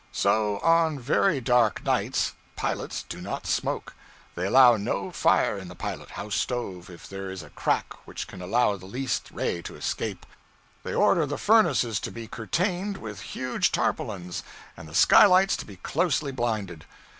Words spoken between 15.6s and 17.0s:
be closely blinded.